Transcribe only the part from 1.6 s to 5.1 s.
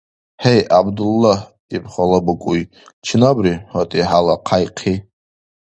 иб хала букӀуй,— чинабри, гьатӀи хӀела хъяйхъи?